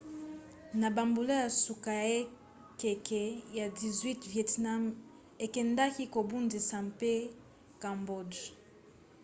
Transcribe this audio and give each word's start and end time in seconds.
na 0.79 0.87
bambula 0.95 1.33
ya 1.43 1.49
suka 1.63 1.91
ya 2.01 2.05
ekeke 2.19 3.21
ya 3.57 3.65
18 3.79 4.31
vietnam 4.33 4.81
ekendaki 5.45 6.03
kobundisa 6.15 6.77
mpe 6.89 7.13
cambodge 7.81 8.41